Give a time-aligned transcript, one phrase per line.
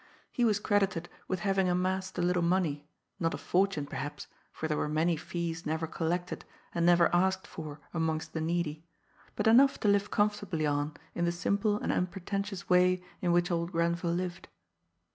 [0.31, 2.87] He was credited with having amassed a little money,
[3.19, 6.43] not a fortune, perhaps, for there were many fees never collected
[6.73, 8.83] and never asked for amongst the needy,
[9.35, 13.73] but enough to live comfortably on in the simple and unpretentious way in which old
[13.73, 14.47] Grenville lived.